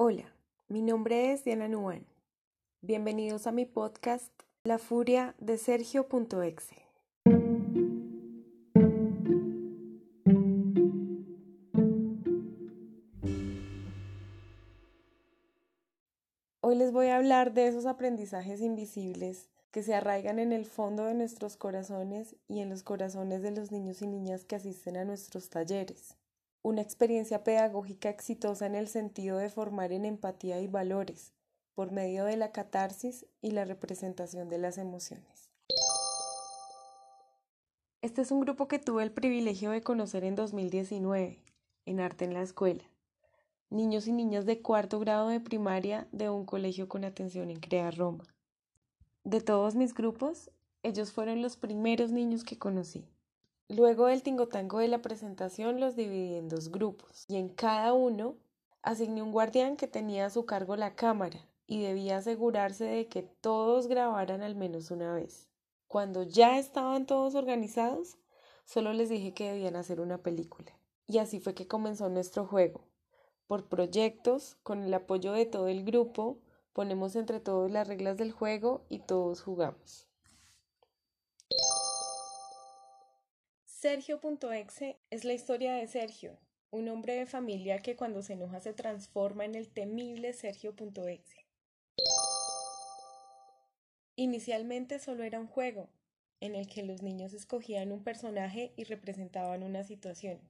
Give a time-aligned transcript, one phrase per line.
[0.00, 0.32] Hola,
[0.68, 2.06] mi nombre es Diana Nuan.
[2.82, 4.30] Bienvenidos a mi podcast
[4.62, 6.76] La Furia de Sergio.exe.
[16.60, 21.06] Hoy les voy a hablar de esos aprendizajes invisibles que se arraigan en el fondo
[21.06, 25.04] de nuestros corazones y en los corazones de los niños y niñas que asisten a
[25.04, 26.14] nuestros talleres.
[26.62, 31.32] Una experiencia pedagógica exitosa en el sentido de formar en empatía y valores
[31.74, 35.48] por medio de la catarsis y la representación de las emociones.
[38.02, 41.40] Este es un grupo que tuve el privilegio de conocer en 2019,
[41.86, 42.84] en Arte en la Escuela.
[43.70, 47.92] Niños y niñas de cuarto grado de primaria de un colegio con atención en Crea
[47.92, 48.24] Roma.
[49.22, 50.50] De todos mis grupos,
[50.82, 53.04] ellos fueron los primeros niños que conocí.
[53.68, 58.36] Luego del tingotango de la presentación los dividí en dos grupos y en cada uno
[58.82, 63.22] asigné un guardián que tenía a su cargo la cámara y debía asegurarse de que
[63.22, 65.48] todos grabaran al menos una vez.
[65.86, 68.16] Cuando ya estaban todos organizados,
[68.64, 70.72] solo les dije que debían hacer una película.
[71.06, 72.84] Y así fue que comenzó nuestro juego.
[73.46, 76.38] Por proyectos, con el apoyo de todo el grupo,
[76.78, 80.07] Ponemos entre todos las reglas del juego y todos jugamos.
[83.80, 86.36] Sergio.exe es la historia de Sergio,
[86.72, 91.46] un hombre de familia que cuando se enoja se transforma en el temible Sergio.exe.
[94.16, 95.88] Inicialmente solo era un juego,
[96.40, 100.40] en el que los niños escogían un personaje y representaban una situación.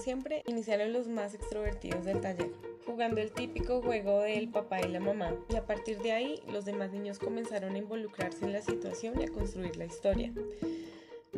[0.00, 2.50] siempre, iniciaron los más extrovertidos del taller,
[2.86, 6.64] jugando el típico juego del papá y la mamá, y a partir de ahí los
[6.64, 10.32] demás niños comenzaron a involucrarse en la situación y a construir la historia.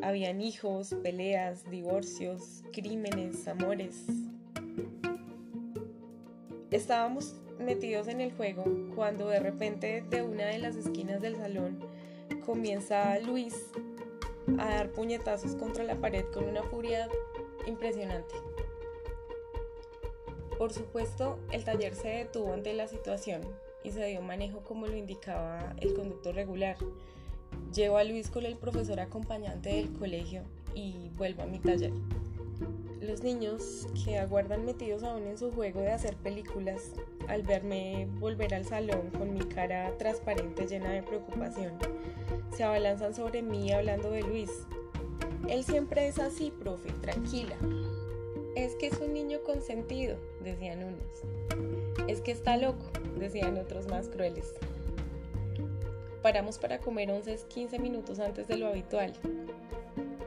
[0.01, 4.07] Habían hijos, peleas, divorcios, crímenes, amores.
[6.71, 11.79] Estábamos metidos en el juego cuando de repente de una de las esquinas del salón
[12.47, 13.67] comienza Luis
[14.59, 17.09] a dar puñetazos contra la pared con una furia
[17.67, 18.35] impresionante.
[20.63, 23.43] Por supuesto, el taller se detuvo ante la situación
[23.83, 26.77] y se dio manejo como lo indicaba el conducto regular.
[27.75, 31.91] Llevo a Luis con el profesor acompañante del colegio y vuelvo a mi taller.
[33.01, 36.93] Los niños que aguardan metidos aún en su juego de hacer películas,
[37.27, 41.73] al verme volver al salón con mi cara transparente llena de preocupación,
[42.57, 44.65] se abalanzan sobre mí hablando de Luis,
[45.49, 47.57] él siempre es así, profe, tranquila.
[48.55, 52.09] Es que es un niño consentido, decían unos.
[52.09, 52.85] Es que está loco,
[53.19, 54.55] decían otros más crueles.
[56.23, 59.15] Paramos para comer 11, 15 minutos antes de lo habitual.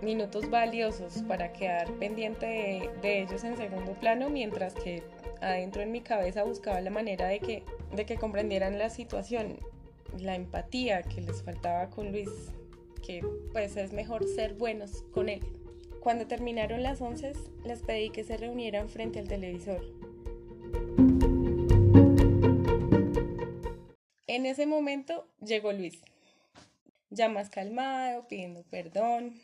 [0.02, 5.04] Minutos valiosos para quedar pendiente de, ellos en segundo plano, mientras que
[5.42, 7.64] adentro en mi cabeza buscaba la manera de que,
[7.96, 9.60] de que comprendieran la situación,
[10.20, 12.30] la empatía que les faltaba con Luis
[13.06, 15.42] que pues es mejor ser buenos con él.
[16.06, 17.34] Cuando terminaron las once,
[17.64, 19.82] les pedí que se reunieran frente al televisor.
[24.28, 26.00] En ese momento llegó Luis,
[27.10, 29.42] ya más calmado, pidiendo perdón.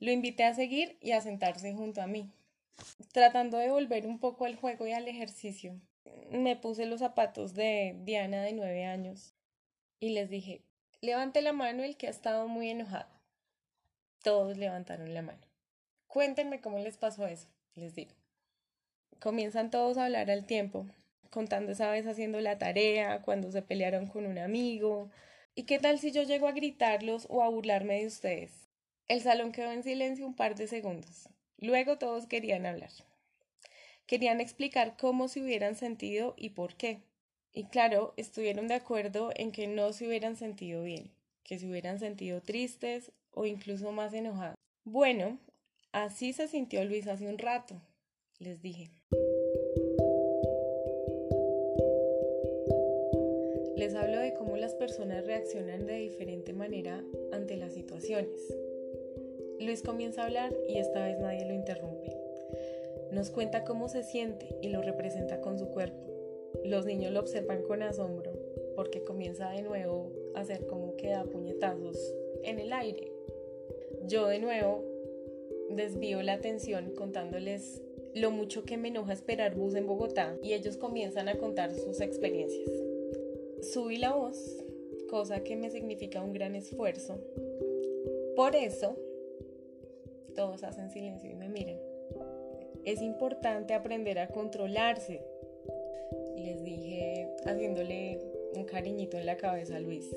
[0.00, 2.30] Lo invité a seguir y a sentarse junto a mí,
[3.14, 5.80] tratando de volver un poco al juego y al ejercicio.
[6.30, 9.32] Me puse los zapatos de Diana de nueve años
[9.98, 10.60] y les dije,
[11.00, 13.08] Levante la mano el que ha estado muy enojado.
[14.22, 15.49] Todos levantaron la mano.
[16.10, 18.10] Cuéntenme cómo les pasó eso, les digo.
[19.20, 20.84] Comienzan todos a hablar al tiempo,
[21.30, 25.08] contando esa vez haciendo la tarea, cuando se pelearon con un amigo.
[25.54, 28.68] ¿Y qué tal si yo llego a gritarlos o a burlarme de ustedes?
[29.06, 31.28] El salón quedó en silencio un par de segundos.
[31.58, 32.90] Luego todos querían hablar.
[34.06, 37.04] Querían explicar cómo se hubieran sentido y por qué.
[37.52, 41.12] Y claro, estuvieron de acuerdo en que no se hubieran sentido bien,
[41.44, 44.56] que se hubieran sentido tristes o incluso más enojados.
[44.82, 45.38] Bueno,
[45.92, 47.80] así se sintió Luis hace un rato,
[48.38, 48.90] les dije.
[53.76, 58.54] Les hablo de cómo las personas reaccionan de diferente manera ante las situaciones.
[59.58, 62.16] Luis comienza a hablar y esta vez nadie lo interrumpe.
[63.10, 66.06] Nos cuenta cómo se siente y lo representa con su cuerpo.
[66.64, 68.32] Los niños lo observan con asombro
[68.76, 71.96] porque comienza de nuevo a hacer como que da puñetazos
[72.44, 73.10] en el aire.
[74.06, 74.89] Yo de nuevo
[75.76, 77.82] desvío la atención contándoles
[78.14, 82.00] lo mucho que me enoja esperar bus en Bogotá y ellos comienzan a contar sus
[82.00, 82.70] experiencias.
[83.62, 84.64] Subí la voz,
[85.08, 87.20] cosa que me significa un gran esfuerzo.
[88.36, 88.96] Por eso,
[90.34, 91.78] Todos hacen silencio y me miran.
[92.84, 95.20] Es importante aprender a controlarse,
[96.36, 98.18] les dije haciéndole
[98.54, 100.08] un cariñito en la cabeza a Luis.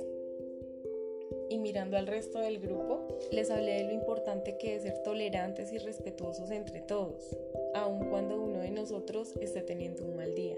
[1.53, 5.71] Y mirando al resto del grupo, les hablé de lo importante que es ser tolerantes
[5.71, 7.37] y respetuosos entre todos,
[7.75, 10.55] aun cuando uno de nosotros esté teniendo un mal día.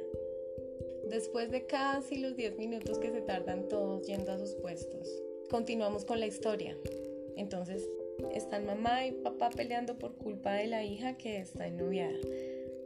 [1.10, 5.10] Después de casi los 10 minutos que se tardan todos yendo a sus puestos,
[5.50, 6.78] continuamos con la historia.
[7.36, 7.90] Entonces,
[8.34, 12.18] están mamá y papá peleando por culpa de la hija que está ennoviada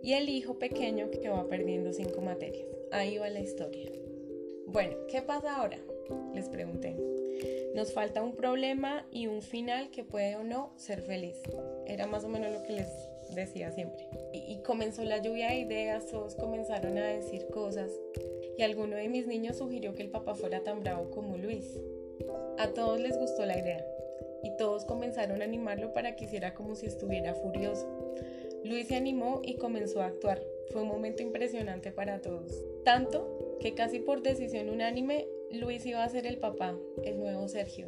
[0.02, 2.66] y el hijo pequeño que va perdiendo cinco materias.
[2.92, 3.92] Ahí va la historia.
[4.72, 5.80] Bueno, ¿qué pasa ahora?
[6.36, 6.96] Les pregunté.
[7.74, 11.42] Nos falta un problema y un final que puede o no ser feliz.
[11.88, 12.88] Era más o menos lo que les
[13.34, 14.08] decía siempre.
[14.32, 17.92] Y, comenzó la lluvia de ideas, todos comenzaron a decir cosas
[18.60, 21.66] y alguno de mis niños sugirió que el papá fuera tan bravo como Luis.
[22.60, 23.84] A todos les gustó la idea
[24.44, 27.88] y todos comenzaron a animarlo para que hiciera como si estuviera furioso.
[28.64, 30.44] Luis se animó y comenzó a actuar.
[30.72, 32.54] Fue un momento impresionante para todos.
[32.84, 37.88] Tanto que casi por decisión unánime, Luis iba a ser el papá, el nuevo Sergio.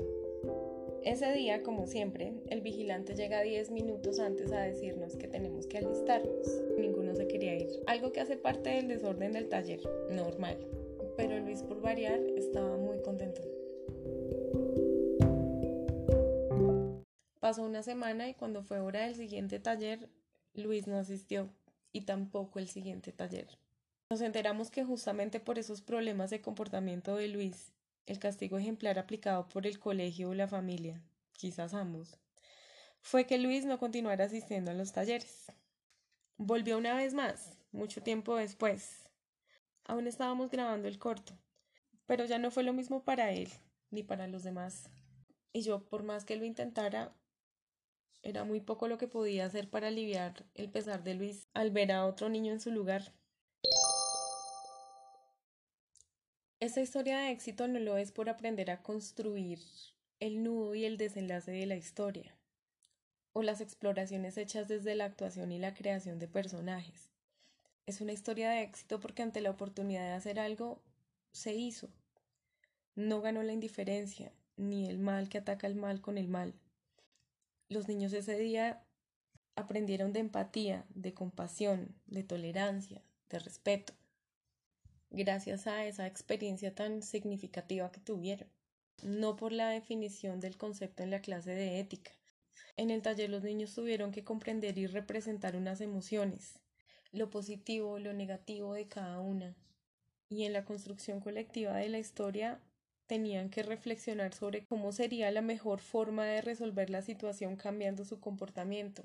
[1.03, 5.79] Ese día, como siempre, el vigilante llega 10 minutos antes a decirnos que tenemos que
[5.79, 6.61] alistarnos.
[6.77, 7.69] Ninguno se quería ir.
[7.87, 9.81] Algo que hace parte del desorden del taller,
[10.11, 10.57] normal.
[11.17, 13.41] Pero Luis, por variar, estaba muy contento.
[17.39, 20.07] Pasó una semana y cuando fue hora del siguiente taller,
[20.53, 21.49] Luis no asistió
[21.91, 23.47] y tampoco el siguiente taller.
[24.11, 27.71] Nos enteramos que justamente por esos problemas de comportamiento de Luis,
[28.05, 32.19] el castigo ejemplar aplicado por el colegio o la familia, quizás ambos,
[32.99, 35.53] fue que Luis no continuara asistiendo a los talleres.
[36.35, 39.09] Volvió una vez más, mucho tiempo después.
[39.85, 41.31] Aún estábamos grabando el corto,
[42.05, 43.47] pero ya no fue lo mismo para él
[43.91, 44.89] ni para los demás.
[45.53, 47.15] Y yo, por más que lo intentara,
[48.23, 51.93] era muy poco lo que podía hacer para aliviar el pesar de Luis al ver
[51.93, 53.13] a otro niño en su lugar.
[56.61, 59.57] Esta historia de éxito no lo es por aprender a construir
[60.19, 62.35] el nudo y el desenlace de la historia,
[63.33, 67.09] o las exploraciones hechas desde la actuación y la creación de personajes.
[67.87, 70.83] Es una historia de éxito porque ante la oportunidad de hacer algo,
[71.31, 71.89] se hizo.
[72.93, 76.53] No ganó la indiferencia, ni el mal que ataca al mal con el mal.
[77.69, 78.83] Los niños ese día
[79.55, 83.93] aprendieron de empatía, de compasión, de tolerancia, de respeto,
[85.11, 88.47] gracias a esa experiencia tan significativa que tuvieron,
[89.03, 92.11] no por la definición del concepto en la clase de ética.
[92.77, 96.59] En el taller los niños tuvieron que comprender y representar unas emociones,
[97.11, 99.55] lo positivo, lo negativo de cada una,
[100.29, 102.61] y en la construcción colectiva de la historia
[103.05, 108.21] tenían que reflexionar sobre cómo sería la mejor forma de resolver la situación cambiando su
[108.21, 109.03] comportamiento.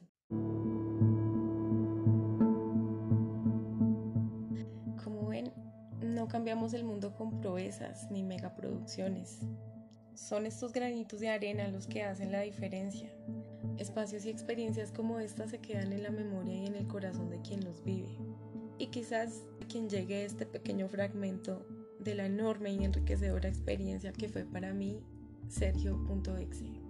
[6.28, 9.40] Cambiamos el mundo con proezas ni megaproducciones.
[10.14, 13.10] Son estos granitos de arena los que hacen la diferencia.
[13.78, 17.40] Espacios y experiencias como esta se quedan en la memoria y en el corazón de
[17.42, 18.16] quien los vive.
[18.78, 21.66] Y quizás quien llegue a este pequeño fragmento
[22.00, 25.02] de la enorme y enriquecedora experiencia que fue para mí
[25.48, 26.86] Sergio.exe.